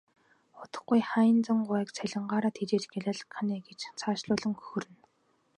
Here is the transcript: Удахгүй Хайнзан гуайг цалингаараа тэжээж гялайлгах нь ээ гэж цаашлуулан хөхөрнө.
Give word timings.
Удахгүй 0.61 1.01
Хайнзан 1.11 1.59
гуайг 1.67 1.89
цалингаараа 1.97 2.53
тэжээж 2.57 2.83
гялайлгах 2.93 3.39
нь 3.45 3.53
ээ 3.55 3.61
гэж 3.67 3.79
цаашлуулан 3.99 4.53
хөхөрнө. 4.57 4.99